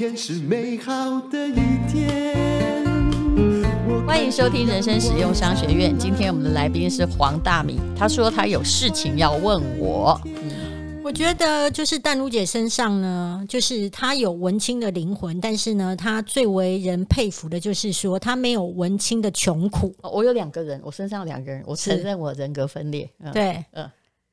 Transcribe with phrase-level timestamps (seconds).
[0.00, 2.34] 天是美好的一天。
[4.06, 5.94] 欢迎收听人生实用商学院。
[5.98, 10.18] 今天我们的来宾是黄大米，他说他有事情要问我。
[10.24, 19.94] 嗯，我觉得就是淡如姐身上呢，就是她有文青的灵魂，但是呢，她最为人佩服的就是说她没有文青的穷苦。
[20.02, 23.06] 我有两个人，我身上有两个人，我承认我人格分裂。
[23.22, 23.86] 嗯、对，嗯，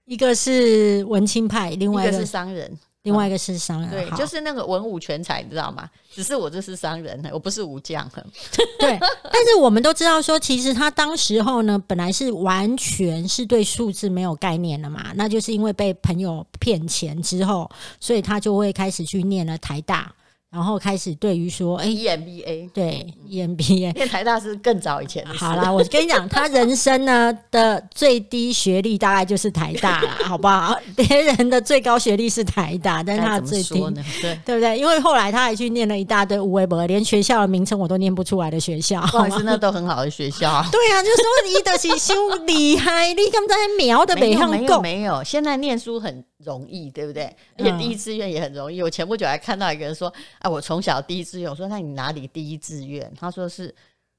[0.06, 2.72] 一个是文青派，另外一个，一个是商人。
[3.04, 5.90] 另外一个是商人，对，就是那个文武全才，你知道吗？
[6.14, 8.10] 只是我这是商人， 我不是武将。
[8.80, 20.14] 对，但是我们都知道说，其实他当时候呢，本来是完全是对数字没有概念的嘛，那就是因为被朋友骗钱之后，所以他就会开始去念了台大。
[20.58, 25.38] 然后开始对于说，哎，EMBA，对，EMBA，念 台大是更早以前的事。
[25.38, 30.76] 好啦，我跟你讲，他人生呢的最低学历大概就是台大了， 好不好？
[30.96, 33.80] 别人的最高学历是台大，但是他最低，
[34.20, 34.80] 对，对不对？
[34.80, 40.66] 因为后来他还去念了一大堆无微博，连学校的名称我都念不出来的学校，不好意思，那都很好的学校。
[40.72, 42.16] 对啊，就是说你的是修
[42.48, 46.26] 厉害，你刚才瞄的北上没有没有，现在念书很。
[46.44, 47.24] 容易对不对？
[47.58, 48.80] 而且第一志愿也很容易。
[48.80, 50.08] 嗯、我前不久还看到一个人说
[50.40, 53.74] ：“哎、啊，我从小第一志愿。”我说：“那你哪里第一志愿？”他说是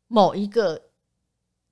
[0.08, 0.80] 某一个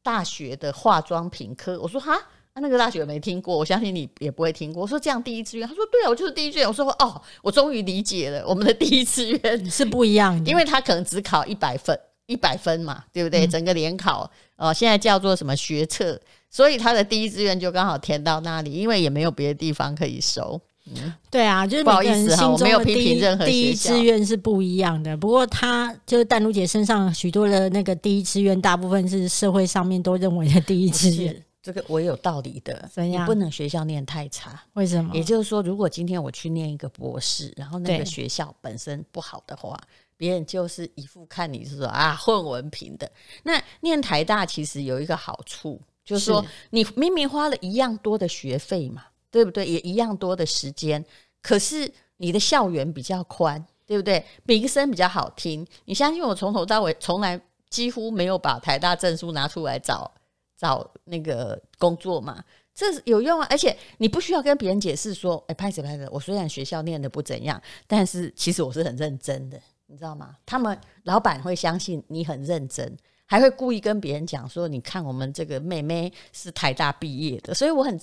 [0.02, 1.80] 大学的化妆品科。
[1.80, 2.16] 我说：“哈，
[2.54, 13.44] 那那个大学没听过，我相信你也不会听过。”我说：“这样第一志愿？”他说：“对啊，我就是第一志愿。”我说：“哦，我终于理解了，我们的第一志愿是不一样的， 因为他可能只考一百分，一百分嘛，对不对？
[13.44, 16.20] 嗯、整个联考哦，现在叫做什么学测。”
[16.56, 20.58] 所以他的第一志愿就刚好填到那里，因为也没有别的地方可以收。
[20.86, 25.14] 嗯，对啊，就是每个人心中的第一第一志愿是不一样的。
[25.14, 31.44] 不过他就是淡如姐身上许多的那个第一志愿，大部分是社会上面都认为的第一志愿。
[31.62, 33.22] 这个我有道理的，怎样？
[33.22, 34.58] 你不能学校念太差。
[34.72, 35.14] 为什么？
[35.14, 39.78] 也就是说，如果今天我去念一个博士，然后那个学校本身不好的话，
[40.16, 43.10] 别人就是一副看你是说啊混文凭的。
[43.42, 45.78] 那念台大其实有一个好处。
[46.06, 49.66] 就是说，你明明花了一样多的学费嘛，对不对？
[49.66, 51.04] 也一样多的时间，
[51.42, 54.24] 可是你的校园比较宽，对不对？
[54.44, 55.66] 名声比较好听。
[55.84, 60.08] 你相信我，从头到尾从来几乎没有把台大证书拿出来找
[60.56, 62.42] 找那个工作嘛，
[62.72, 63.46] 这有用啊！
[63.50, 70.36] 而且你不需要跟别人解释说，哎，拍谢拍谢，我虽然学校念的不怎样，但是其实我是很认真的，你知道吗？
[70.46, 72.96] 他们老板会相信你很认真。
[73.26, 78.00] 还会故意跟别人讲说：“你看，我们这个妹妹是台大毕业的。”所以我很，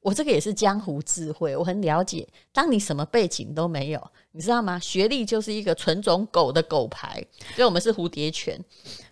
[0.00, 2.26] 我这个也是江湖智慧，我很了解。
[2.52, 4.78] 当你什么背景都没有，你知道吗？
[4.78, 7.22] 学历就是一个纯种狗的狗牌，
[7.54, 8.58] 所以我们是蝴蝶犬，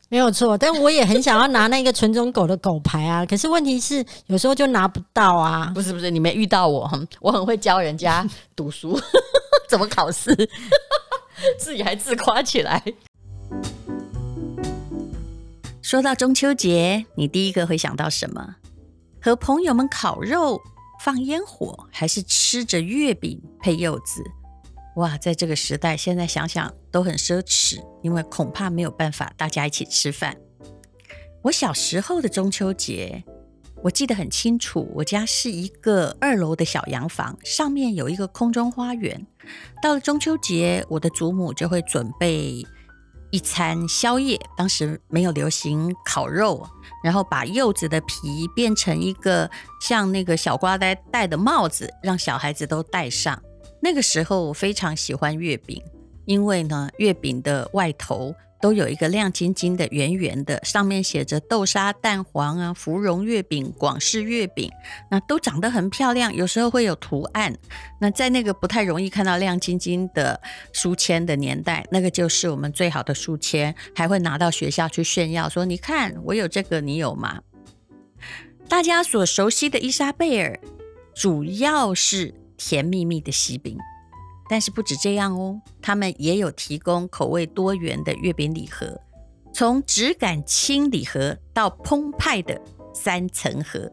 [0.09, 0.57] 没有错。
[0.57, 5.71] 但我也很想要拿那个纯种狗的狗牌啊， 可是问题是有时候就拿不到啊。
[5.75, 6.91] 不是不是，你没遇到我，
[7.21, 8.27] 我很会教人家
[8.57, 8.99] 读书，
[9.69, 10.35] 怎么考试，
[11.59, 12.83] 自己还自夸起来。
[15.93, 18.57] 说到中秋节，你第一个会想到什么？
[19.21, 20.59] 和朋友们烤肉、
[21.05, 24.25] 放烟火，还是吃着月饼配柚子？
[24.97, 30.35] 哇，在这个时代，现在想想都很奢侈，因为恐怕没有办法大家一起吃饭。
[31.43, 33.23] 我小时候的中秋节，
[33.83, 39.27] 我记得很清楚，我家是一个二楼的小洋房，上面有一个空中花园。
[39.83, 42.65] 到了中秋节，我的祖母就会准备。
[43.33, 46.65] 一餐宵夜，当时没有流行烤肉，
[47.03, 49.51] 然后把柚子的皮变成一个
[49.81, 53.43] 像那个小瓜呆戴的帽子，让小孩子都戴上。
[53.81, 55.83] 那个时候我非常喜欢月饼，
[56.27, 58.35] 因为呢，月饼的外头。
[58.63, 64.71] 都有一个亮晶晶的、圆圆的，上面写着豆沙蛋黄啊、芙蓉月饼、广式月饼，
[65.11, 67.53] 那都长得很漂亮，有时候会有图案。
[67.99, 70.41] 那在那个不太容易看到亮晶晶的
[70.73, 77.41] 书签的年代，那个就是我们最好的书签，还会拿到学校去炫耀，说：“你看，我有这个，你有吗？”
[78.71, 80.61] 大家所熟悉的伊莎贝尔，
[81.13, 83.77] 主要是甜蜜蜜的喜饼。
[84.53, 89.01] 但是不止这样哦，他们也有提供口味多元的月饼礼盒，
[89.55, 92.61] 从质感轻礼盒到澎湃的
[92.93, 93.91] 三层盒。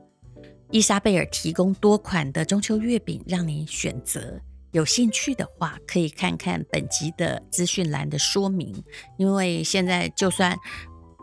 [0.70, 4.38] 伊莎贝尔提供多款的中秋月饼让你选择，
[4.72, 8.84] 有兴趣的话可以看看本集的资讯栏的说明，
[9.18, 10.58] 因为现在就算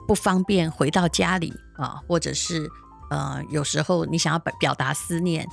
[0.09, 2.67] 不方便回到家里啊，或者是
[3.11, 5.47] 呃有时候你想要表表达思念，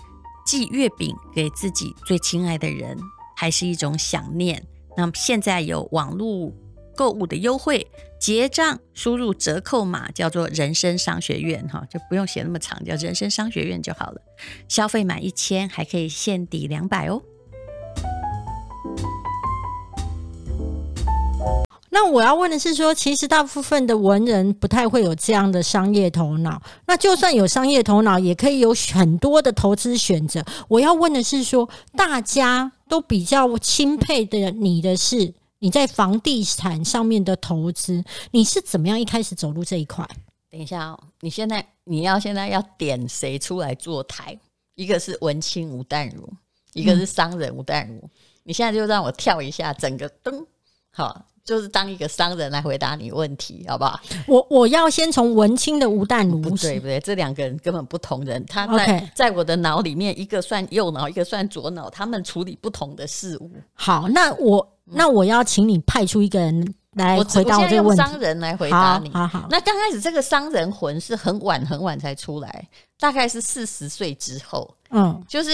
[0.46, 2.98] 寄月饼给自己最亲爱的人。
[3.36, 4.66] 还是一种想念。
[4.96, 6.54] 那么现在有网络
[6.96, 7.88] 购物的优惠，
[8.20, 14.22] 结账输入折扣码叫做“人生商学院”哈，就不用写那么长，叫“人生商学院”就好了。
[14.68, 17.22] 消费满一千还可以现抵两百哦。
[21.94, 26.60] 那我要问的是说，其实大部分的文人不太会有这样的商业头脑。
[26.88, 30.44] 那就算有商业头脑，也可以有很多的投资选择。
[30.68, 40.04] 我要问的是说，大家都比较钦佩的你的是你在房地产上面的投资，你是怎么样一开始走入这一块？
[40.50, 44.36] 等一下哦，你现在你要现在要点谁出来坐台？
[44.74, 46.28] 一个是文青吴淡如，
[46.74, 48.10] 一个是商人吴淡如。
[48.44, 50.44] 你现在就让我跳一下，整个灯
[50.94, 51.26] 好。
[51.46, 54.00] 就是当一个商人来回答你问题，好不好？
[54.28, 58.42] 我我要先从文青的吴淡如，不对不对，这两个人根本不同人。
[58.46, 59.10] 他在 Okay.
[59.14, 63.52] 在我的脑里面，一个算右脑，一个算左脑，他们处理不同的事物。
[63.74, 68.02] 好，那我那我要请你派出一个人来回答我这个问题。
[68.02, 69.10] 用商人来回答你。
[69.10, 69.48] 好好好。
[69.50, 74.74] 那刚开始这个商人魂是很晚很晚才出来，大概是四十岁之后。
[74.92, 75.52] 嗯，就是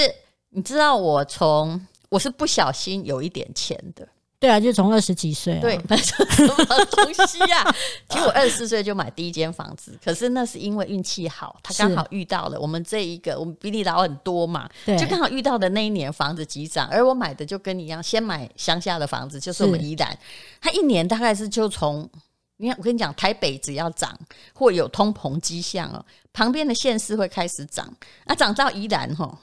[0.51, 4.07] 你知道，我从我是不小心有一点钱的。
[4.39, 5.59] 对啊，就从二十几岁、啊。
[5.62, 7.75] 对，买 什么东西呀、啊？
[8.07, 20.18] 其实我二十四岁就买第一间房子，可是那是因为运气好，他刚好遇到了我们这一个，我们比你老很多嘛，对就刚好遇到的那一年房子急涨，而我买的就跟你一样，先买乡下的房子，就是我们宜兰，
[20.62, 22.09] 他一年大概是就从，
[22.56, 24.18] 你看我跟你讲，台北只要涨
[24.53, 27.85] 或有通膨迹象哦，旁边的县市会开始涨，
[28.24, 29.38] 啊，涨到宜兰吼。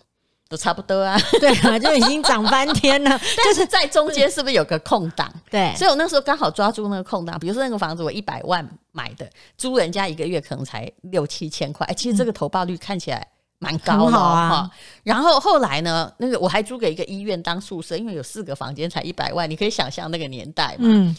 [0.49, 3.19] 都差不多啊， 对啊，就已经涨翻天了。
[3.45, 5.33] 就是在中间是不是有个空档？
[5.51, 7.39] 对，所以我那时候刚好抓住那个空档。
[7.39, 9.29] 比如说那个房子我一百万买的，
[9.59, 11.87] 租人家一个月可能才六七千块。
[11.89, 13.27] 哎，其实这个投报率看起来
[13.59, 14.71] 蛮高的啊。
[15.03, 20.83] 然后后来呢，那个我还租给一个医院当宿舍，因为有四个房间才一百万，你可以想象那个年代嘛。
[20.83, 21.17] 嗯。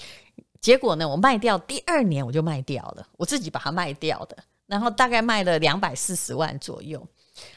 [0.62, 4.36] 结果呢，我卖掉第二年我就卖掉了，我自己把它卖掉的，
[4.66, 7.06] 然后大概卖了两百四十万左右。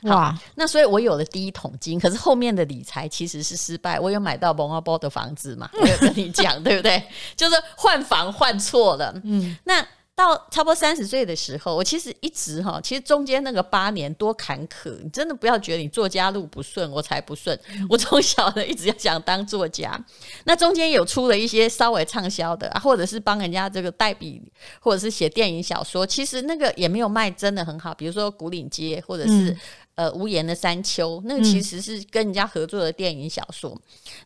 [0.02, 3.98] 哇，那所以我有了第一桶金，可是后面的理财其实是失败。
[4.00, 5.70] 我有买到蒙阿波的房子嘛？
[5.80, 7.02] 我有跟你讲，对不对？
[7.36, 9.14] 就是换房换错了。
[9.24, 9.86] 嗯，那。
[10.20, 17.58] 到差不多三十岁的时候，我其实一直哈，其实中间那个八年多坎坷，你真的不要觉得你作家路不顺，我才不顺。
[17.88, 19.98] 我从小的一直要想当作家，
[20.44, 24.42] 那中间有出了一些稍微畅销的，啊，或者是帮人家这个代笔，
[24.80, 27.94] 或者是写电影小说，其实那个也没有卖真的很好。
[27.94, 29.56] 比如说《古岭街》，或者是
[29.94, 33.76] 呃《无言的山丘》，那个其实是跟人家合作的电影小说。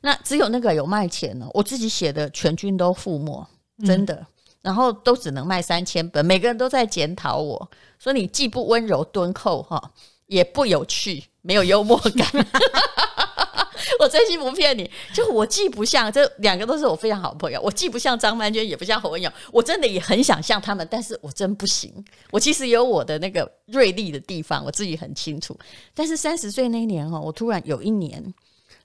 [0.01, 3.47] 那只有那个有卖钱了，我自己写的全军都覆没，
[3.87, 4.27] 真的。
[4.65, 9.93] 然后都只能卖三千本，每个人都在检讨我说，你既不温柔敦厚哈，
[10.27, 12.27] 也不有趣，没有幽默感。
[14.01, 21.93] 我真心不骗你，就我既不像这两个都是我非常好的朋友，我既不像张曼娟，也不像侯文咏，我真的也很想像他们，但是我真不行。
[22.31, 25.55] 我其实有我的那个锐利的地方，我自己很清楚。
[25.93, 28.33] 但是三十岁那一年哈，我突然有一年。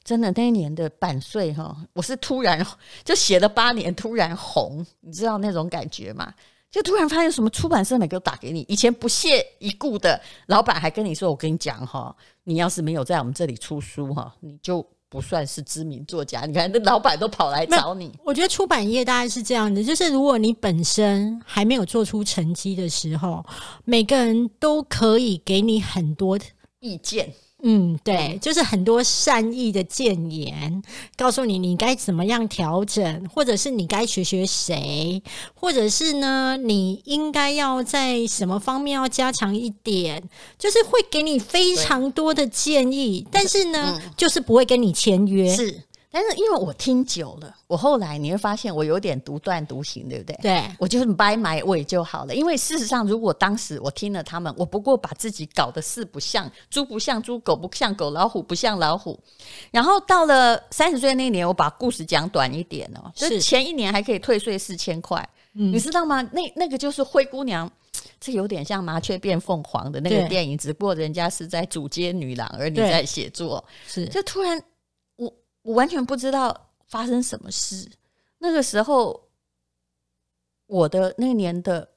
[0.03, 2.65] 真的那一年的版税哈，我是突然
[3.03, 6.33] 就写了八年，突然红，你知道那种感觉吗？
[6.71, 18.11] 就突然发现什么出版社每个都打给你，以前不屑一顾的老板还跟你说：“我跟你讲哈，你要是没有在我们这里出书哈，你就不算是知名作家。”你看那老板都跑来找你。
[18.23, 23.43] 我觉得出版业大概是这样的，就是如果你本身还没有做出成绩的时候，
[23.83, 26.37] 每个人都可以给你很多
[26.81, 27.33] 意见。
[27.61, 30.81] 嗯，对，就是很多善意的谏言，
[31.17, 35.21] 告诉你你该怎么样调整，或者是你该学学谁，
[35.53, 40.23] 或者是呢，你应该要在什么方面要加强一点，
[40.57, 45.53] 就是会给你非常多的建议，但是呢，嗯、就是不会跟你签约。
[45.53, 45.83] 是。
[46.11, 50.35] 但是因为我听久了，我后来你会发现我有点独断独行，对不对？
[50.41, 52.33] 对，我就是 buy my way 就好了。
[52.33, 59.19] 因为事实上，如果当时我听了他们，我不过把自己搞得四不像，猪不像猪，狗不像狗，老虎不像老虎。
[59.69, 66.23] 然后到了三十岁那年，我把故事讲短一点哦，就是前一年还可以退税四千块，嗯，你知道吗？
[66.33, 67.71] 那那个就是灰姑娘，
[68.19, 74.59] 这有点像麻雀变凤凰的那个电影，只不过人家是在主街女郎，而你在写作，是就突然。
[75.69, 77.87] 我完全不知道发生什么事。
[78.39, 79.29] 那个时候，
[80.65, 81.87] 我的那年的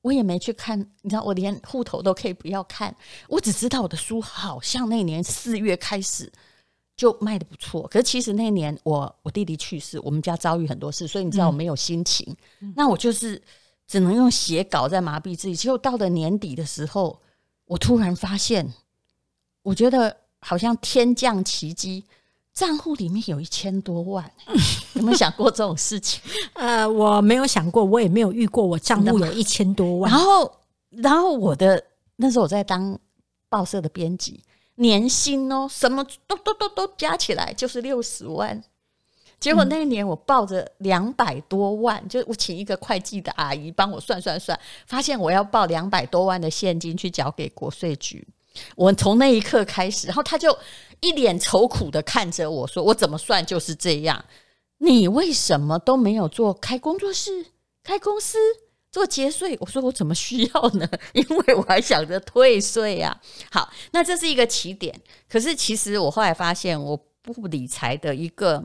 [0.00, 2.92] 我也没去看，你知道，我连户头都可以不要看。
[3.28, 6.30] 我只知道我的书好像那年四月开始
[6.96, 7.86] 就卖的不错。
[7.86, 12.36] 可是其实那年我我弟弟去世，我们家遭遇很多事，所以你知道我没有心情。
[12.58, 13.40] 嗯、那我就是
[13.86, 15.54] 只能用写稿在麻痹自己。
[15.54, 17.22] 结果到了年底的时候，
[17.66, 18.74] 我突然发现，
[19.62, 22.04] 我觉得好像天降奇迹。
[22.54, 24.30] 账户里面有一千多万，
[24.94, 26.22] 有没有想过这种事情？
[26.54, 30.10] 呃，我没有想过，我也没有遇过，我账户有一千多万。
[30.10, 30.52] 然后，
[30.90, 31.82] 然后我的
[32.16, 32.96] 那时候我在当
[33.48, 34.40] 报社的编辑，
[34.76, 38.62] 年薪哦，什么都都都都加起来就是六十万。
[39.40, 48.26] 结果那一年我抱着两百多万，嗯、就我请一个会计的阿姨帮我算算算，发现我要报两百多万的现金去缴给国税局。
[48.76, 50.56] 我从那一刻开始，然后他就
[51.00, 54.24] 一脸愁苦的看着我说：“我怎么算就是这样，
[54.78, 57.46] 你为什么都没有做开工作室、
[57.82, 58.38] 开公司？”
[58.94, 60.88] 做节税，我说我怎么需要呢？
[61.14, 63.20] 因为我还想着退税呀。
[63.50, 64.94] 好，那这是一个起点。
[65.28, 68.64] 可是其实我后来发现，我不理财的一个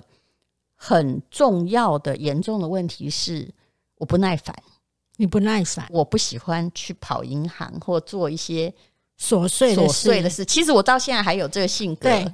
[0.75, 3.51] 很重要的、严重的问题是，
[3.95, 4.55] 我不耐烦。
[5.17, 8.71] 你不耐烦，我不喜欢去跑银行或做一些
[9.19, 10.45] 琐碎琐碎的事。
[10.45, 12.09] 其实我到现在还有这个性格。
[12.09, 12.33] 对，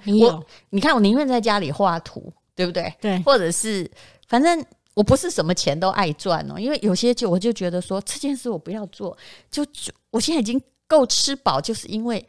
[0.70, 2.94] 你看，我宁愿在家里画图，对不对？
[3.02, 3.90] 对，或者是
[4.28, 4.66] 反正。
[4.96, 9.18] 我不是什么钱都爱赚哦，因为有些就我就觉得说这件事我不要做，
[9.52, 9.62] 就
[10.10, 12.26] 我现在已经够吃饱，就是因为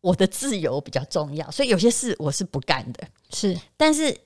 [0.00, 3.06] 我的自由比较重要，所以有些事我是不干的。
[3.32, 4.18] 是，但是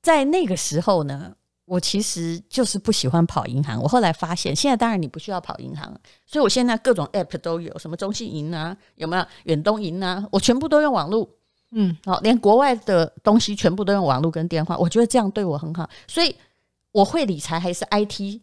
[0.00, 3.80] 在那个时候呢，我其实就是不喜欢跑银行。
[3.80, 5.92] 我后来发现，现在当然你不需要跑银行，
[6.26, 11.28] 所以我现在各种 app 都有，什么中信银啊，有没有远东银啊，我全部都用网络。
[11.76, 16.36] 嗯，好，连国外的东西全部都用网络跟电话，我觉得这样对我很好，所以
[16.92, 18.40] 我会理财还是 IT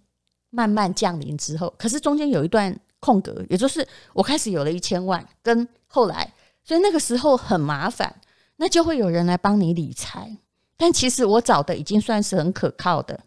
[0.50, 8.14] 慢慢降临之后，可是中间有一段空格，也就是我开始有了一千万，跟后来，所以那个时候很麻烦，
[8.58, 10.36] 那就会有人来帮你理财，
[10.82, 13.24] 但其实我找的已经算是很可靠的，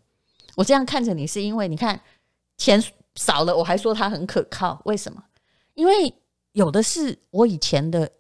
[0.57, 2.01] 我这样看着你是因为你看
[2.57, 2.83] 钱
[3.15, 5.23] 少了，我还说他很可靠，为什么？
[5.75, 6.13] 因为
[6.51, 8.11] 有的是我以前的。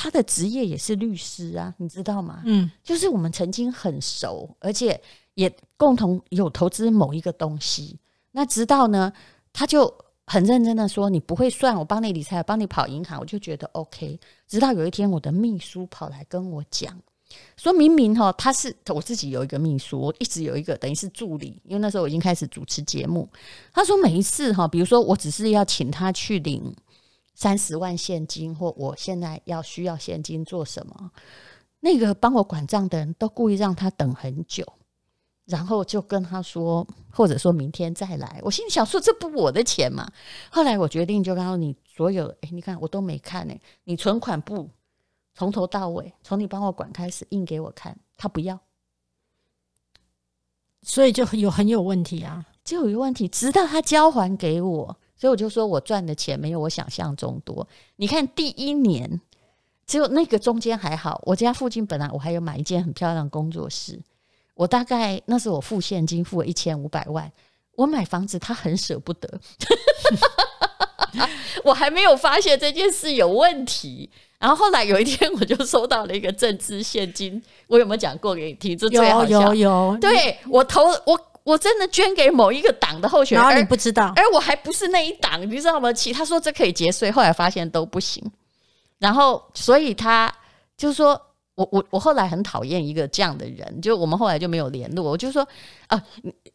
[0.00, 2.40] 他的职业也是律师啊，你知道吗？
[2.44, 5.02] 嗯，就是我们曾经很熟，而且
[5.34, 7.98] 也共同有投资某一个东西。
[8.30, 9.12] 那直到呢，
[9.52, 9.92] 他就
[10.24, 14.20] 很认真的说：“你不会算，我帮你理财，我帮你跑银行。”我就觉得 OK。
[14.46, 16.96] 直到有一天，我的秘书跑来跟我讲，
[17.56, 23.28] 说明明哈，他是我自己有一个秘书，我一直有一个等于是助理，因为那时候我已经开始主持节目。
[23.72, 26.74] 他说每一次哈，比如说我只是要请他去领。
[27.40, 31.12] 三十万现金，或我现在要需要现金做什么？
[31.78, 34.66] 那个帮我管账的人都故意让他等很久，
[35.46, 38.40] 然后就跟他说，或者说明天再来。
[38.42, 40.10] 我心里想说，这不我的钱嘛。
[40.50, 43.54] 后来我决定就告诉你所有，哎，你看我都没看呢。
[43.84, 44.68] 你存款簿
[45.38, 48.58] 从头到尾，从你帮我管开始印给我看，他不要，
[50.82, 54.98] 所以就有很有问题啊，就有一个问题，直到他交还给我。
[55.16, 57.68] 所以我就说，我赚的钱没有我想象中多。
[57.94, 59.20] 你看第一年，
[59.86, 61.22] 只有那个中间还好。
[61.24, 64.00] 我家附近本来我还有买一间很漂亮的工作室，
[64.54, 67.30] 我大概那时候我付现金付了一千五百万。
[67.76, 69.40] 我买房子他很舍不得，
[71.62, 74.10] 我还没有发现这件事有问题。
[74.38, 78.76] 然后后来有一天我就收到了一个政治现金，我有没有讲过给你听？
[78.76, 79.40] 这最好笑。
[79.40, 81.20] 有有有，对我投我。
[81.44, 85.90] 我真的捐给某一个党的候选人，然后你不知道，而我还不是那一党，你知道吗？
[85.90, 88.22] 其他说这可以节税，后来发现都不行。
[88.98, 90.30] 然后，所以他
[90.76, 91.18] 就是说
[91.54, 95.10] 我我我后来很讨厌一个这样的人，就我们后来就没有联络。
[95.10, 95.48] 我就说
[95.86, 95.98] 啊，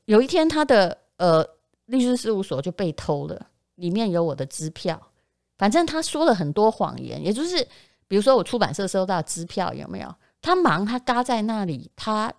[0.05, 1.43] 有一天他的呃
[1.87, 3.47] 律师事务所就被偷了，
[3.77, 5.01] 里面有我的支票。
[5.63, 7.65] 反正他说了很多谎言，也就是
[8.09, 10.13] 比如说我出版社收到支票有没有？
[10.41, 12.33] 他忙，他嘎在那里，他。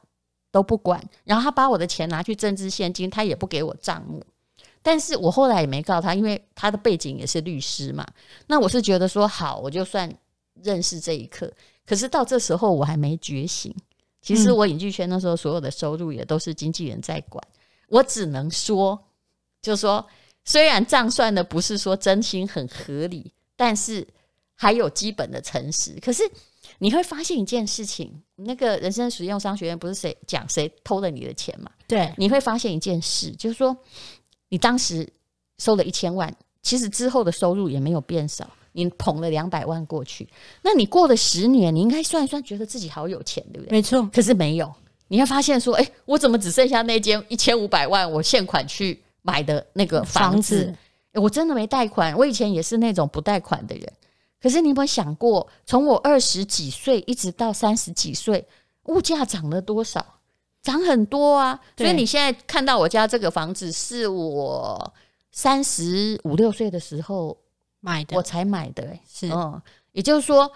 [0.51, 4.25] 都不管，然后他把我的钱拿去增资现金，他也不给我账目。
[4.83, 8.07] 但是我后来也没告他，因为他的背景也是律师嘛。
[8.47, 10.09] 那我是觉得说好，我就算
[10.63, 11.53] 认识这一刻。
[11.85, 13.75] 可是到这时候我还没觉醒。
[14.23, 17.45] 其实我影剧圈那时候所有的收入也都是经纪人在管。
[17.89, 18.97] 我只能说，
[19.61, 20.07] 就说，
[20.45, 24.07] 虽然账算的不是说真心很合理，但是
[24.55, 25.99] 还有基本的诚实。
[26.01, 26.23] 可是。
[26.79, 31.71] 你会发现一件事情，那个人生实用商学院不是谁讲谁偷了你的钱嘛？
[31.87, 33.77] 对，你会发现一件事，就是说
[34.49, 35.09] 你当时
[35.59, 40.29] 收了一千万，其实之后的收入也没有变少，你捧了两百万过去，
[40.63, 43.71] 那你过了十年，你应该算一算，觉得自己好有钱，对不对？
[43.71, 44.03] 没错。
[44.13, 44.75] 可是没有，
[45.09, 50.67] 你会发现说，哎，我怎么只剩下那间一千五百万我现款去买的那个房子？
[50.67, 50.79] 房子
[51.21, 53.93] 我真的没贷款，我以前也是那种不贷款的人。
[54.41, 58.47] 可是你有没有想过，从我二十几岁一直到三十几岁，
[58.85, 60.05] 物价涨了多少？
[60.61, 61.61] 涨很多啊！
[61.77, 64.95] 所以你现在看到我家这个房子，是我
[65.31, 67.37] 三十五六岁的时候
[67.81, 68.97] 买的，我才买的。
[69.07, 69.61] 是，嗯，
[69.93, 70.51] 也就是说，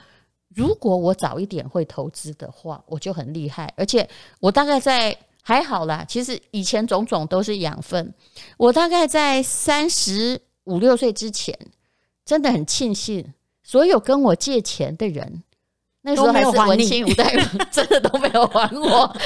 [0.54, 3.72] 如果我早一点会投资的话，我就很厉害。
[3.76, 4.08] 而且
[4.40, 5.14] 我大概在
[5.48, 8.12] 还好啦，其实以前种种都是养分。
[8.58, 11.58] 我大概在三十五六岁之前，
[12.22, 13.32] 真的很庆幸。
[13.62, 15.42] 所有跟我借钱的人，
[16.02, 17.34] 那时候还是文青五代，
[17.72, 19.16] 真的都没有还我。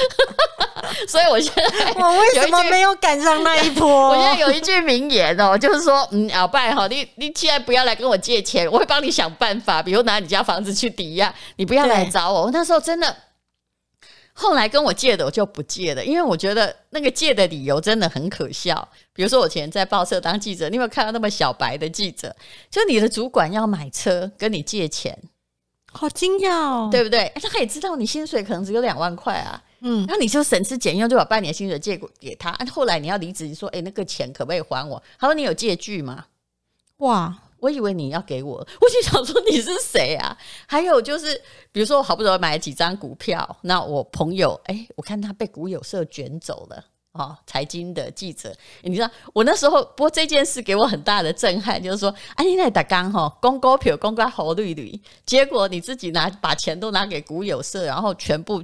[1.09, 4.07] 所以我现在我为什么没有赶上那一波？
[4.07, 12.43] 我现在有一句名言哦，就是说，嗯，老伴哈，你你既然不要来跟我借钱，我会帮你想办法，比如拿你家房子去抵押，你不要来找我。
[12.43, 13.13] 我那时候真的，
[14.33, 18.87] 后来跟我借的我就不借了，因为我觉得那个借的理由真的很可笑。
[19.13, 22.35] 比如说我以前在报社当记者，你有没有看到那么小白的记者？
[22.69, 25.17] 就你的主管要买车跟你借钱，
[25.91, 27.31] 好惊讶哦，对不对？
[27.35, 29.61] 他可以知道你薪水可能只有两万块啊。
[29.85, 32.51] 嗯，然后你就省吃俭用就把半年薪水借给他。
[32.71, 36.25] 后来你要离职，你说：“哎，那个钱可不可以还我？”他说：“你有借据吗？”
[36.99, 40.37] 哇，我以为你要给我，我就想说你是谁啊？
[40.67, 41.41] 还有就是，
[41.71, 58.61] 比如说我好不容易买了几张股票，那我朋友哎，我看他被股有社卷走了哦，财经的记者，你知道我那时候，不过这件事给我很大的震撼，就是说，哎，你那打刚哈，公股票公股好绿绿，结果你自己拿把钱都拿给股有社，然后全部。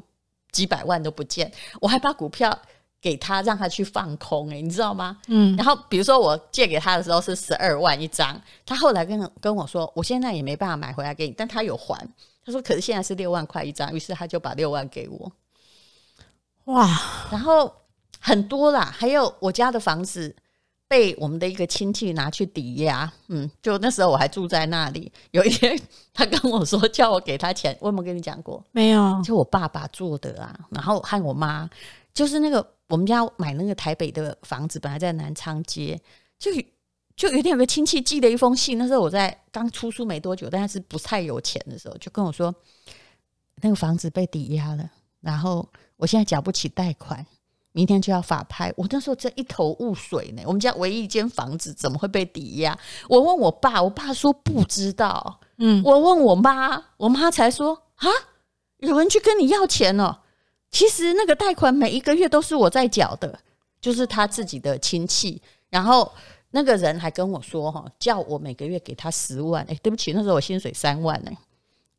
[0.51, 2.59] 几百万都不见，我还把股票
[3.01, 5.17] 给他，让他去放空，诶，你知道吗？
[5.27, 12.07] 嗯，然后比如说我借给他的时候是十二万一张，他后来跟跟我说，我现在也没办法买回来给你，但他有还，
[12.45, 15.31] 他说可是现在是六万块一张，于是他就把六万给我，
[16.65, 16.87] 哇，
[17.31, 17.73] 然后
[18.19, 20.35] 很多啦，还有我家的房子。
[20.89, 25.11] 被我们的一个亲戚拿去抵押，嗯，就那时候我还住在那里。
[25.29, 25.79] 有一天，
[26.11, 28.65] 他跟我说叫我给他钱，我有没有跟你讲过？
[28.71, 30.59] 没有，就我爸爸做的啊。
[30.71, 31.69] 然后和我妈，
[32.11, 35.99] 就是那个我们家买那个台北的房子，本来在南昌街，
[36.37, 36.51] 就
[37.15, 38.77] 就有一天有个亲戚寄了一封信。
[38.77, 42.53] 那时候我在刚出书没多久，但是不太有钱的时候，就跟我说
[43.61, 44.89] 那个房子被抵押了，
[45.21, 45.65] 然后
[45.95, 47.25] 我现在缴不起贷款。
[47.71, 50.41] 明天就要法拍，我那时候真一头雾水呢。
[50.43, 52.77] 我们家唯一一间房子怎么会被抵押？
[53.07, 55.39] 我问我爸，我爸说不知道。
[55.59, 58.09] 嗯，我问我妈，我妈才说啊，
[58.77, 60.17] 有人去跟你要钱哦。
[60.71, 63.39] 其实那个贷款每一个月都是我在缴的，
[63.81, 65.41] 就是他自己的亲戚。
[65.69, 66.11] 然后
[66.51, 69.65] 那个人还跟我说哈，叫我每个月给他十万。
[69.69, 71.31] 哎，对不起，那时候我薪水三万呢，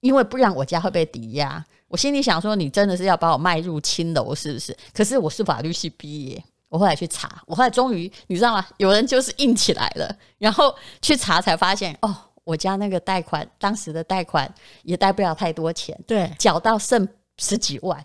[0.00, 1.64] 因为不然我家会被抵押。
[1.88, 4.76] 我心里想说，你真的是要把我卖入青楼是不是？
[4.92, 8.64] 可是我是法律系毕业，我后来去查，我后来终于你知道吗？
[8.76, 14.52] 有人就是硬起来了，然后去查才发现，哦，我家那个贷款，当时的贷款
[14.84, 18.04] 也贷不了太多钱，对，缴到剩十几万。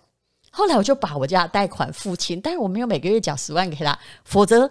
[0.56, 4.66] 后来我就把我家的贷款付清，但是我没有每个月缴十万给他，否则，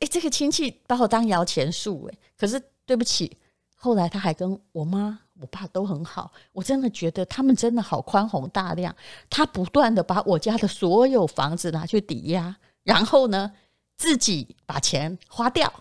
[0.00, 3.36] 诶，这个亲戚把我当摇钱树，诶，可是对不起，
[3.74, 5.18] 后来他还跟我妈。
[5.40, 8.94] 我爸都很好，我真的觉得他们真的好宽宏大量。
[9.28, 13.50] 他不断的把我家的所有房子拿去抵押，然后呢，
[13.96, 15.72] 自己把钱花掉，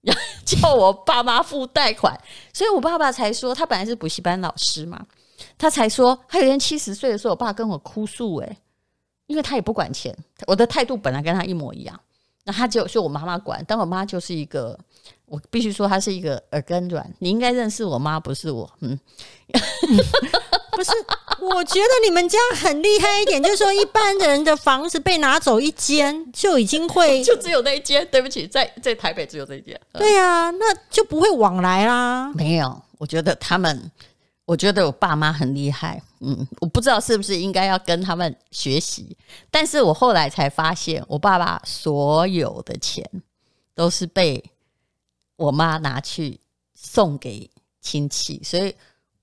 [0.00, 2.20] 然 后叫我爸妈付贷款。
[2.52, 5.06] 所以我爸爸才说，他本来是补习班老师嘛，
[5.58, 8.56] 他才说，他有一天七十岁的时候，我爸跟我哭诉，诶，
[9.26, 11.98] 因为他也不管钱，我的态度本来跟他一模一样，
[12.44, 14.78] 那他就就我妈妈管，但我妈就是一个。
[15.26, 17.12] 我必须说，她是一个耳根软。
[17.18, 18.70] 你应该认识我妈，不是我。
[18.82, 18.96] 嗯，
[20.70, 20.92] 不是。
[21.40, 28.06] 我觉得你们家很厉害一点，就是说，一般人的房子被拿走一间，就已经会 就只有那一间。
[28.12, 29.80] 对不起，在在台北只有这一间。
[29.94, 32.30] 对啊，那就不会往来啦。
[32.34, 33.90] 没有，我觉得他们，
[34.44, 36.02] 我觉得我爸妈很厉害。
[36.20, 39.16] 嗯，我不知道是不是应该要跟他们学习，
[39.50, 43.08] 但是我后来才发现，我爸爸所有的钱
[43.74, 44.42] 都是被。
[45.36, 46.38] 我妈拿去
[46.76, 48.72] 送给亲戚，所以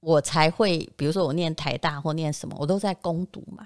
[0.02, 3.66] 我才会，比如说我念台大或念什么，我都在攻读嘛。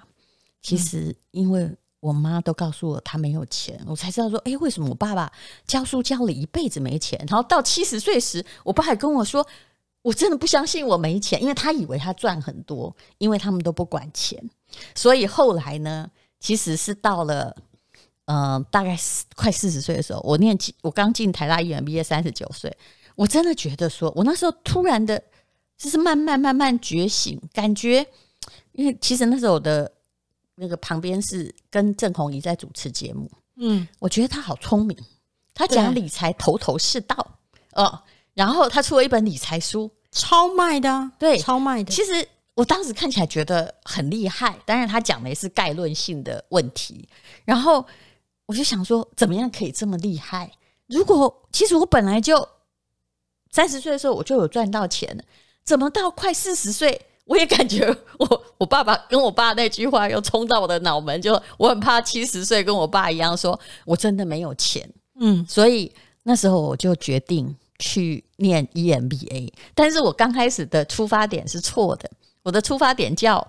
[0.62, 5.30] 其实因为我妈都告诉我她没有钱，我才知道说，哎，为什么我爸爸
[5.66, 9.44] 教书教了一辈子没钱，然后到七十岁时，我爸还跟我说，
[10.06, 14.40] 我真的不相信我没钱，因为他以为他赚很多，因为他们都不管钱。
[14.94, 17.56] 所以后来呢，其实是到了。
[18.28, 18.98] 嗯、呃，大概
[19.36, 22.76] 快四十岁的时候，我念我刚进台大医院毕业，三十九岁，
[23.14, 25.22] 我真的觉得说，我那时候突然的，
[25.78, 28.04] 就是慢慢慢慢觉醒，感觉，
[28.72, 29.92] 因为其实那时候我的
[30.56, 34.98] 那个旁边是跟郑弘仪在主持节目，嗯，我觉得他好聪明，
[35.54, 37.16] 他讲理财头头是道
[37.74, 38.02] 哦、呃，
[38.36, 41.90] 然后他出了一本理财书，超卖的，对，超卖的。
[41.90, 47.08] 其实我当时看起来觉得很厉害，当然他讲的也是概论性的问题，
[47.44, 47.84] 然后。
[48.48, 50.48] 我就想说，怎么样可以这么厉害？
[50.86, 52.48] 如果其实我本来就
[53.50, 55.24] 三十岁的时候我就有赚到钱了，
[55.64, 64.88] 怎么到快四十岁，我也感觉我我爸爸跟我爸那句话又冲到我的脑门，就我很怕七十岁跟我爸一样，说我真的没有钱。
[65.18, 72.10] 嗯，所以那时候我就决定去念 EMBA，但是我刚开始的出发点是错的。
[72.42, 73.46] 我的出发点叫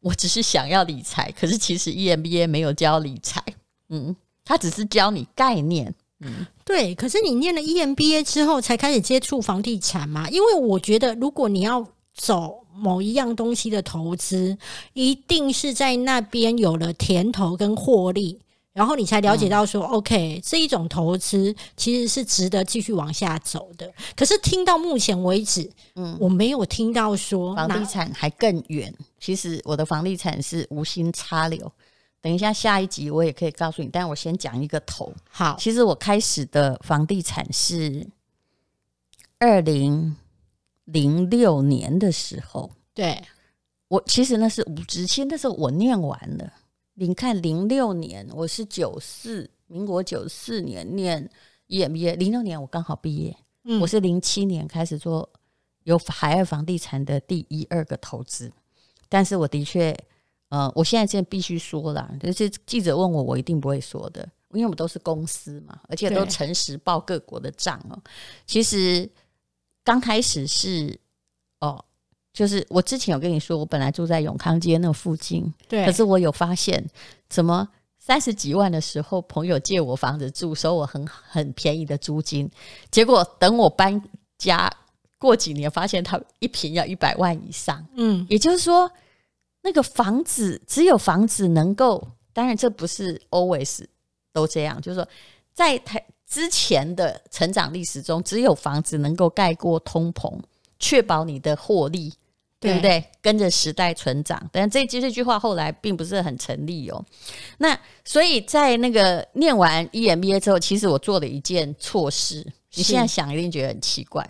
[0.00, 3.42] 我只是想要理财，可是其实 EMBA 没有教理财，
[3.88, 4.14] 嗯，
[4.44, 6.94] 他只是教你概念，嗯，对。
[6.94, 10.28] 可是你念了 EMBA 之后才开始接触房地产嘛？
[10.30, 14.58] 因为我觉得如果你要走某一样东西的投资，
[14.94, 18.40] 一定是在那边有了甜头跟获利。
[18.72, 23.92] 然后你才了解到说，嗯，OK，这一种投资其实是值得继续往下走的。
[24.16, 28.92] 可是听到目前为止，嗯，我没有听到说房地产还更远。
[29.20, 31.70] 其实我的房地产是无心插柳。
[32.22, 35.12] 等一下下一集我也可以告诉你，但我先讲一个头。
[35.28, 38.06] 好，其实我开始的房地产是
[39.38, 40.16] 二零
[40.84, 42.70] 零六年的时候。
[42.94, 43.22] 对，
[43.88, 46.52] 我其实那是五支签，那时候我念完了。
[46.94, 51.30] 你看，零六年我是九四，民国九四年念
[51.68, 53.34] EMBA，零六年我刚好毕业。
[53.64, 55.28] 嗯，我是零七年开始做
[55.84, 58.52] 有海外房地产的第一二个投资。
[59.08, 59.96] 但是我的确，
[60.50, 67.98] 呃，我现在现在必须说了，就是记者问我，我一定不会说的，因为我们都是公司嘛，而且都诚实报各国的账哦。
[68.46, 69.10] 其实
[69.82, 71.00] 刚开始是
[71.60, 71.82] 哦。
[72.32, 75.84] 就是我之前有跟你说，我本来住在永康街那附近，对。
[75.84, 76.82] 可是我有发现，
[77.28, 77.68] 怎么
[77.98, 82.50] 三十几万的时候，朋友借我房子住，收我很很便宜的租金，
[82.90, 84.02] 结果等我搬
[84.38, 84.72] 家
[85.18, 87.86] 过几年，发现他一平要一百万以上。
[87.96, 88.90] 嗯，也就是说，
[89.62, 93.84] 那个房子只有房子能够，当然这不是 always
[94.32, 95.06] 都这样，就是说，
[95.52, 100.40] 在台之前的成长历史中，只有房子能够盖过通膨，
[100.78, 102.10] 确保你的获利。
[102.62, 103.04] 对不对？
[103.20, 107.04] 跟着时代成长，但这这句话后来并不是很成立哦。
[107.58, 112.46] 那所以在那个念完 EMBA 之后，其实我做了一件错事。
[112.74, 114.26] 你现在想一定觉得很奇怪，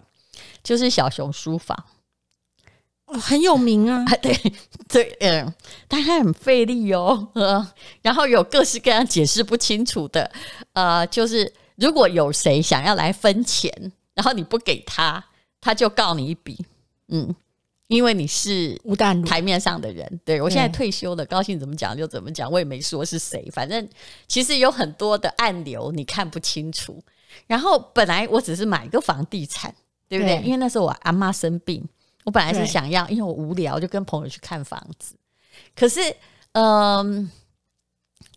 [0.64, 1.77] 就是小熊书房，
[3.05, 4.05] 哦，很有名啊。
[4.21, 4.37] 对
[4.88, 5.55] 对，嗯，
[5.87, 7.29] 但它很费力哦。
[7.35, 10.29] 呃，然后有各式各样解释不清楚的。
[10.73, 15.25] 呃，就是如果有谁想要来分钱，然后你不给他，
[15.61, 16.66] 他就告你一笔。
[17.09, 17.35] 嗯。
[17.88, 18.81] 因为你是
[19.27, 23.87] 台面上的人，对，我现在退休了，高兴怎么讲就怎么讲，我也没说是谁，反正
[24.27, 27.03] 其实有很多的暗流你看不清楚。
[27.47, 29.75] 然后本来我只是买个房地产，
[30.09, 30.40] 对不对？
[30.42, 31.87] 因为那时候我阿妈生病，
[32.25, 35.14] 我本来是想要，因为我无聊就跟朋友去看房子。
[35.75, 36.01] 可是，
[36.53, 37.31] 嗯，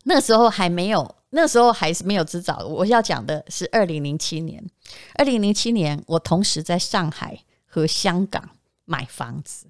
[0.04, 2.66] 那时候还没有，那时候还是没有知道。
[2.68, 4.62] 我要讲的是二零零七年，
[5.16, 8.50] 二零零七年我同时在上海和香港。
[8.86, 9.68] 买房子，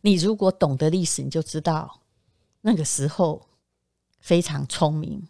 [0.00, 2.00] 你如果懂得历史，你就知道
[2.62, 3.46] 那个时候
[4.18, 5.28] 非常聪明。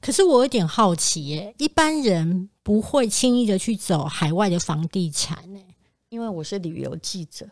[0.00, 5.60] 可是我有点好奇耶，一般人不会轻易的去走海外的房地产呢？
[6.08, 7.46] 因为我是旅游记者，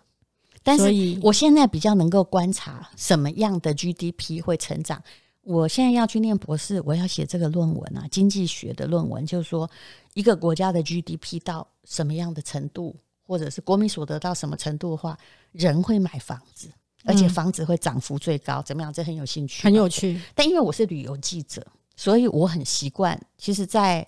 [0.62, 0.84] 但是
[1.22, 5.02] 我现在比较能够观察什么样的 GDP 会成长。
[5.42, 9.70] 我现在要去念博士，我要写这个论文啊，经济学的论文，就是说
[10.14, 12.96] 一个国家的 GDP 到什么样的程度。
[13.26, 15.18] 或者是国民所得到什么程度的话，
[15.52, 16.68] 人会买房子，
[17.04, 18.92] 而且房子会涨幅最高，怎么样？
[18.92, 20.20] 这很有兴趣，很有趣。
[20.34, 23.20] 但因为我是旅游记者，所以我很习惯。
[23.38, 24.06] 其实，在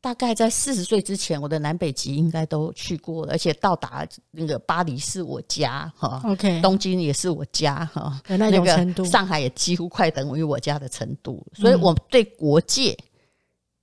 [0.00, 12.96] 大概在四十岁之前，我的南北极应该都去过了，而且到达那个巴黎是我家哈，OK，东京也是我家哈，那种程度，上海也几乎快等于我家的程度，所以我对国界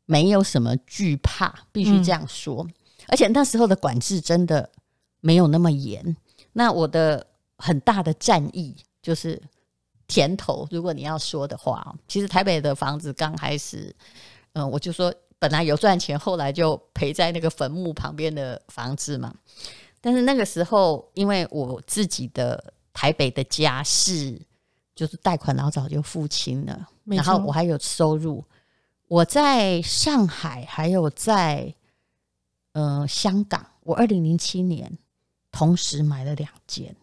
[0.06, 2.64] 没有什么惧怕，必须这样说。
[2.64, 2.74] 嗯
[3.08, 4.70] 而且那时候的管制真的
[5.22, 6.16] 没有那么严。
[6.54, 7.26] 那我的
[7.58, 9.42] 很大的战役就是
[10.08, 10.68] 甜头。
[10.72, 13.94] 如果你要说的话，其实台北的房子刚开始，
[14.54, 19.34] 嗯，我就说本来有赚钱，后来就赔在那个坟墓旁边的房子嘛。
[20.00, 24.42] 但是那个时候，因为我自己的台北的家是
[24.96, 28.44] 就是贷款老早就付清了，然后我还有收入。
[29.08, 31.76] 我在上海还有在。
[32.76, 34.92] 呃，香港，我二零零七年
[35.50, 36.94] 同时买了两间。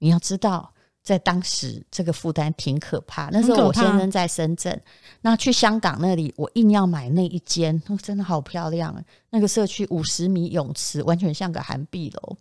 [0.00, 0.72] 你要知道，
[1.04, 3.30] 在当时这个负担挺可怕。
[3.30, 4.82] 那时候我先生在深圳，
[5.20, 8.92] 那去香港那里，我硬要买那一间，哦，真的好漂亮。
[9.30, 12.36] 那个社区五十米泳池，完全像个涵碧楼。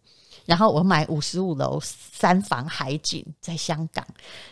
[0.47, 4.03] 然后我买五十五楼三房海景，在香港。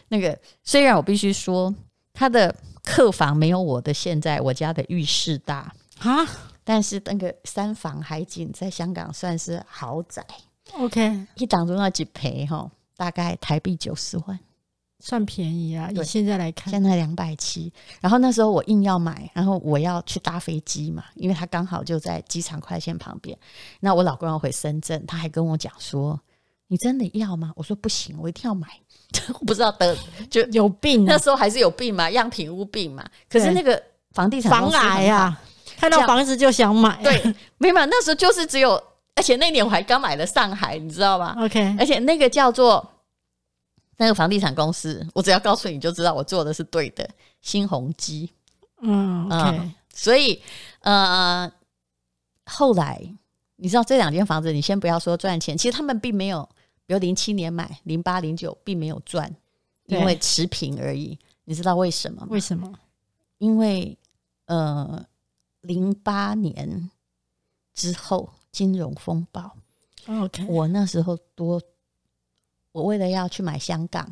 [0.10, 1.74] 那个虽然我必须说，
[2.14, 6.24] 他的客房没有我的现在我家的浴室大啊。
[6.70, 10.22] 但是那个三房海景在香港算是豪宅
[10.74, 12.70] ，OK，一档中要几赔哈？
[12.98, 14.38] 大概台币九十万，
[15.00, 15.90] 算便宜啊。
[15.90, 17.72] 以现在来看，现在两百七。
[18.02, 23.38] 然后那时候我硬要买，然后我要去搭飞机嘛，因为他刚好就在机场快线旁边。
[23.80, 26.20] 那我老公要回深圳，他还跟我讲说
[26.68, 27.54] ：“你真的要吗？
[27.56, 28.68] 我说不行，我一定要买。
[29.40, 29.98] 我不知道得
[30.30, 33.10] 就有病，那时候还是有病嘛，样品屋病嘛。
[33.30, 35.40] 可是那个房地产房癌呀，
[35.78, 37.02] 看到房子就想买。
[37.02, 37.86] 对，没买。
[37.86, 38.72] 那时候就是只有，
[39.16, 42.86] 而且那年我还刚买了上海，你知道吗？OK，而且那个叫做
[43.98, 47.10] 那个房地产公司，我只要告诉你就知道我做的是对的，
[47.42, 48.30] 新鸿基。
[48.82, 50.42] 嗯，OK，嗯，所以
[50.82, 51.50] 呃，
[52.46, 53.02] 后来
[53.56, 56.48] 你知道这两间房子，你先不要说赚钱，其实他们并没有。
[56.86, 59.30] 比如零七年买，零八零九并没有赚，
[59.88, 61.20] 因为持平而已。
[61.44, 62.28] 你知道为什么吗？
[62.30, 62.72] 为什么？
[63.40, 63.98] 因为
[64.46, 65.06] 呃，
[65.68, 66.90] 零八年
[67.76, 69.56] 之后金融风暴。
[70.08, 71.62] OK，我那时候多，
[72.72, 74.10] 我为了要去买香港，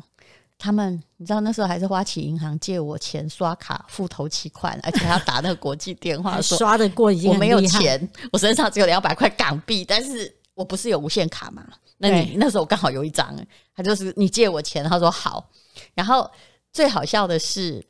[0.58, 11.66] 他们你知道那时候还是花旗银行借我钱刷卡付头期款，而且还要打那个国际电话说刷得过已经我没有钱，我身上只有两百块港币，但是我不是有无限卡嘛？
[11.96, 13.34] 那你那时候我刚好有一张，
[13.74, 15.50] 他就是你借我钱，他说好。
[15.94, 16.30] 然后
[16.72, 17.82] 最好笑的是，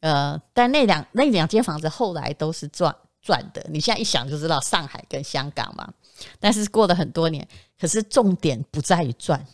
[0.00, 3.64] 呃，但那两那两间房子后来都是赚赚的。
[3.68, 5.92] 你现在一想就知道上海跟香港嘛。
[6.38, 7.46] 但是过了很多年，
[7.78, 9.44] 可是重点不在于赚，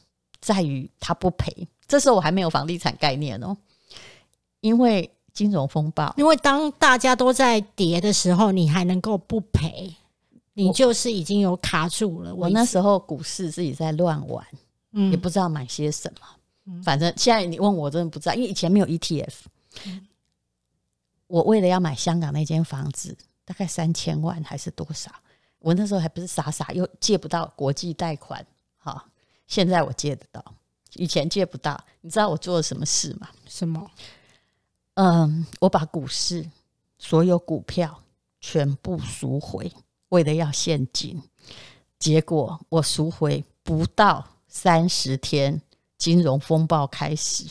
[0.41, 1.69] 在于他不赔。
[1.87, 3.57] 这时候我还没有房地产概念哦，
[4.61, 9.95] 因为金融风暴，因为当大家都在跌的时候，你还能够不赔。
[10.55, 12.35] 你就是已经有卡住了。
[12.35, 14.45] 我，我那时候股市自己在乱玩，
[14.93, 16.27] 嗯，也不知道买些什么。
[16.67, 19.35] 嗯，反正现在你问我，真的不知道，因为以前没有 ETF。
[21.29, 25.11] 嗯，我为了要买香港那间房子，大概三千万还是多少？
[25.59, 28.45] 我那时候还不是傻傻，又借不到国际贷款。
[28.79, 29.05] 哈，
[29.47, 30.45] 现在我借得到，
[30.95, 31.83] 以前借不到。
[32.01, 33.29] 你知道我做了什么事吗？
[33.47, 33.91] 什么？
[34.95, 36.49] 嗯，我把股市
[36.99, 38.03] 所有股票
[38.41, 39.73] 全部赎回。
[40.11, 41.21] 为了要现金，
[41.99, 45.61] 结果我赎回不到三十天，
[45.99, 47.45] 金融风暴开始。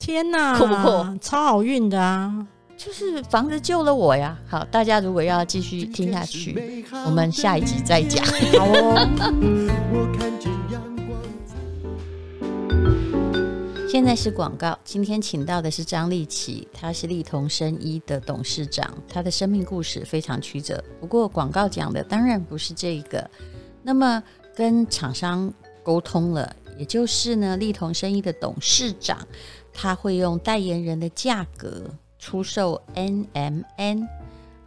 [0.00, 1.18] 天哪，酷不酷？
[1.18, 2.48] 超好运的啊！
[2.84, 4.36] 就是房子救了我呀。
[4.44, 8.26] 好，大家如果要继续听下去，我们下一集再讲。
[8.26, 8.98] 好哦。
[13.88, 14.76] 现在是广告。
[14.82, 20.82] 今天请到的是张立奇，他是丽彤生医的董事长，他的生命故事非常曲折。
[20.98, 23.30] 不过广告讲的当然不是这个。
[23.84, 24.20] 那么
[24.56, 25.52] 跟厂商
[25.84, 29.24] 沟通了，也就是呢，丽彤生医的董事长，
[29.72, 31.84] 他会用代言人的价格
[32.22, 34.06] 出售 NMN。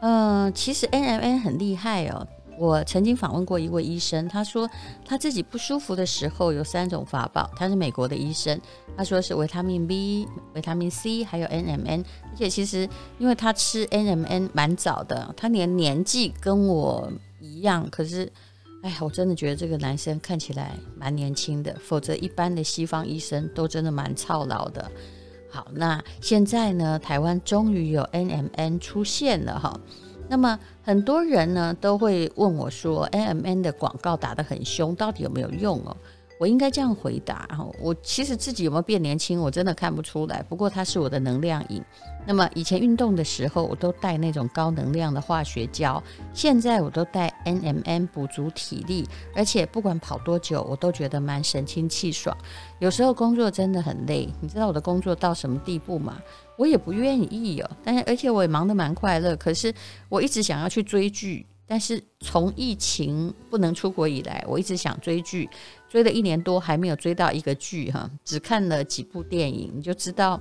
[0.02, 2.28] 嗯、其实 NMN 很厉害哦。
[2.60, 4.70] 我曾经访问过一位医生，他说
[5.06, 7.50] 他自己不舒服的时候有三种法宝。
[7.56, 8.60] 他是美国的医生，
[8.98, 12.04] 他说是维他命 B、维他命 C，还有 NMN。
[12.24, 12.88] 而且其实
[13.20, 17.88] 因为他吃 NMN 蛮早的，他连年纪跟我一样。
[17.90, 18.32] 可是，
[18.84, 24.92] 哎呀，我真的觉得这个男生看起来蛮年轻的，否则一般的西方医生都真的蛮操劳的。
[25.56, 29.80] 好，那现在呢，台湾终于有 NMN 出现了哈。
[30.28, 35.96] 那么很多人呢都会问我说：“NMN 的广告打得很凶，到底有没有用哦？”
[36.38, 40.44] 我应该这样回答哈，我其实自己有没有变年轻，我真的看不出来。
[40.44, 41.82] 不过它是我的能量饮。
[42.28, 46.02] 那么以前运动的时候，我都带那种高能量的化学胶，
[46.34, 52.36] 现在我都带 NMN 补足体力，而且不管跑多久，我都觉得蛮神清气爽。
[52.80, 56.20] 有时候工作真的很累，你知道我的工作到什么地步吗？
[56.58, 59.36] 我也不愿意哦，但是而且我也忙得蛮快乐。
[59.36, 59.74] 可是
[60.10, 65.48] 我一直想要去追剧，但是从疫情不能出国以来，我一直想追剧。
[65.96, 70.38] 追了一年多还没有追到一个剧哈，只看了几部电影，你就知道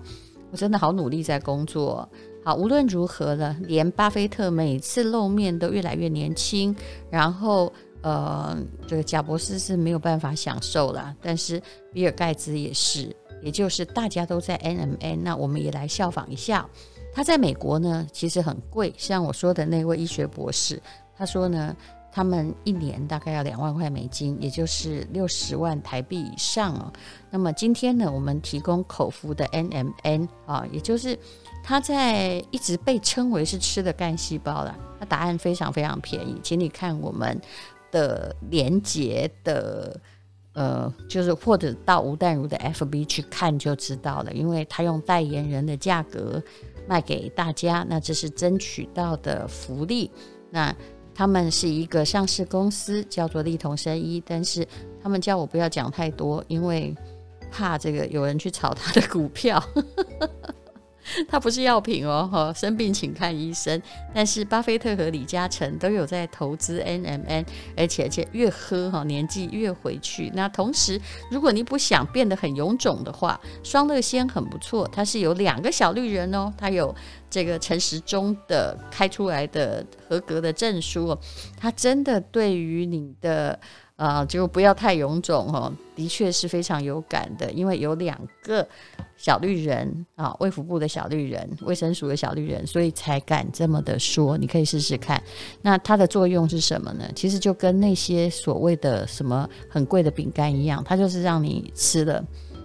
[0.51, 2.09] 我真的好努力在工作。
[2.45, 6.75] 好，无论如何了，连巴菲特每次露面都越来越年轻，
[7.09, 11.63] 然后呃，这个贾博士是没有办法享受了，但是
[11.93, 16.69] 比尔盖茨也是，也就是大家都在 NMN，那我们也来效仿一下。
[17.15, 20.83] 他在美国呢，其实很贵，像我说的那位医学博士，
[21.17, 21.77] 他说呢。
[22.15, 26.93] 他们一年大概要两万块美金，也就是六十万台币以上哦。
[27.29, 31.19] 那么今天呢，我们提供口服的 NMN 啊，也就是
[31.61, 34.79] 它在一直被称为是吃的干细胞了。
[35.01, 37.37] 它答案非常非常便宜，请你看我们
[37.91, 40.01] 的连接的
[40.53, 46.41] 呃，就是或者到吴淡如的 FB 去看就知道了，因为他用代言人的价格
[46.87, 50.09] 卖给大家，那这是争取到的福利。
[50.51, 50.73] 那
[51.15, 54.67] 他们是一个上市公司，叫做力同生医，但是
[55.03, 56.95] 他们叫我不要讲太多，因为
[57.51, 59.63] 怕这个有人去炒他的股票。
[61.29, 63.81] 它不是药品哦，哈，生病请看医生。
[64.15, 67.45] 但是巴菲特和李嘉诚都有在投资 NMN，
[67.77, 70.31] 而且而且越喝哈，年纪越回去。
[70.35, 76.95] 那同时，如果你不想变得很臃肿的话，双乐仙很不错，它是有两个小绿人哦，它有
[77.29, 81.19] 这个陈时中的开出来的合格的证书哦，
[81.59, 83.59] 它真的对于你的。
[83.97, 88.67] 啊，就不要太臃肿哦，的确是非常有感的，因为有两个
[89.17, 94.37] 小绿人啊，卫福部的小绿人，卫生署的小绿人，所以才敢这么的说。
[94.37, 95.23] 你可以试试看。
[95.63, 97.09] 那它的作用是什么呢？
[97.15, 102.25] 其实就跟那些所谓的什么很贵的饼干一样，它就是让你吃了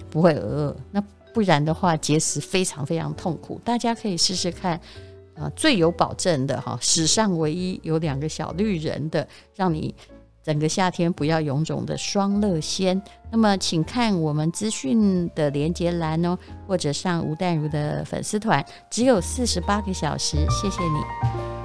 [0.10, 0.76] 不会饿。
[0.92, 1.00] 那
[1.32, 3.62] 不然的话，节食非常非常痛苦。
[3.64, 4.82] 大家可以试试看
[5.36, 9.94] 啊，最有保证的哈，史上唯一有两个小绿人的，让你。
[10.50, 16.36] 整个夏天不要臃肿的双乐仙，那么请看我们资讯的连接栏哦，
[16.68, 21.59] 或者上吴淡如的粉丝团，只有四十八个小时，谢谢你。